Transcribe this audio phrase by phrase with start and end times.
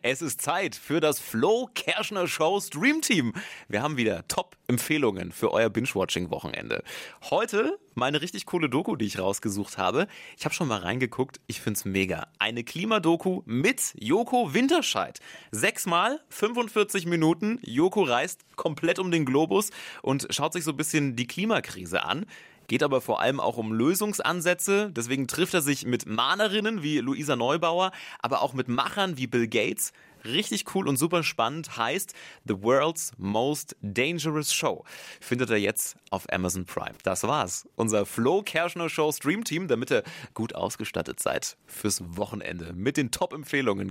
[0.00, 3.32] Es ist Zeit für das Flo Kerschner Show Stream Team.
[3.66, 6.84] Wir haben wieder Top-Empfehlungen für euer Binge-Watching-Wochenende.
[7.30, 10.06] Heute meine richtig coole Doku, die ich rausgesucht habe.
[10.36, 11.40] Ich habe schon mal reingeguckt.
[11.48, 12.28] Ich find's mega.
[12.38, 15.18] Eine Klimadoku mit Joko Winterscheid.
[15.50, 17.58] Sechsmal, 45 Minuten.
[17.64, 19.70] Joko reist komplett um den Globus
[20.02, 22.24] und schaut sich so ein bisschen die Klimakrise an
[22.68, 24.92] geht aber vor allem auch um Lösungsansätze.
[24.92, 27.90] Deswegen trifft er sich mit Mahnerinnen wie Luisa Neubauer,
[28.20, 29.92] aber auch mit Machern wie Bill Gates.
[30.24, 32.12] Richtig cool und super spannend heißt
[32.44, 34.84] The World's Most Dangerous Show.
[35.20, 36.96] Findet ihr jetzt auf Amazon Prime.
[37.02, 37.68] Das war's.
[37.76, 40.02] Unser Flo Kerschner Show Stream Team, damit ihr
[40.34, 43.90] gut ausgestattet seid fürs Wochenende mit den Top-Empfehlungen.